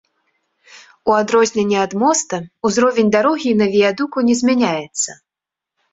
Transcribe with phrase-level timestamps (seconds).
[1.09, 5.09] У адрозненне ад моста, узровень дарогі на віядуку не змяняецца.